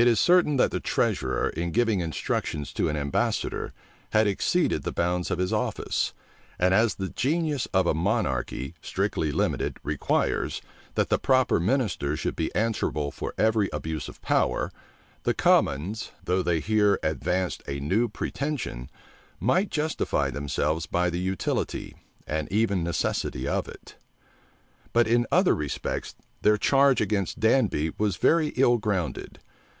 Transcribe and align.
It 0.00 0.06
is 0.08 0.18
certain 0.18 0.56
that 0.56 0.70
the 0.70 0.80
treasurer, 0.80 1.50
in 1.50 1.72
giving 1.72 2.00
instructions 2.00 2.72
to 2.72 2.88
an 2.88 2.96
ambassador, 2.96 3.74
had 4.12 4.26
exceeded 4.26 4.82
the 4.82 4.92
bounds 4.92 5.30
of 5.30 5.36
his 5.36 5.52
office; 5.52 6.14
and 6.58 6.72
as 6.72 6.94
the 6.94 7.10
genius 7.10 7.68
of 7.74 7.86
a 7.86 7.92
monarchy, 7.92 8.72
strictly 8.80 9.30
limited, 9.30 9.76
requires, 9.82 10.62
that 10.94 11.10
the 11.10 11.18
proper 11.18 11.60
minister 11.60 12.16
should 12.16 12.34
be 12.34 12.50
answerable 12.54 13.10
for 13.10 13.34
every 13.36 13.68
abuse 13.74 14.08
of 14.08 14.22
power, 14.22 14.72
the 15.24 15.34
commons, 15.34 16.12
though 16.24 16.40
they 16.42 16.60
here 16.60 16.98
advanced 17.02 17.62
a 17.68 17.78
new 17.78 18.08
pretension, 18.08 18.88
might 19.38 19.70
justify 19.70 20.30
themselves 20.30 20.86
by 20.86 21.10
the 21.10 21.20
utility, 21.20 21.94
and 22.26 22.50
even 22.50 22.82
necessity 22.82 23.46
of 23.46 23.68
it. 23.68 23.96
But 24.94 25.06
in 25.06 25.26
other 25.30 25.54
respects 25.54 26.14
their 26.40 26.56
charge 26.56 27.02
against 27.02 27.38
Danby 27.38 27.92
was 27.98 28.16
very 28.16 28.54
ill 28.56 28.78
grounded. 28.78 29.40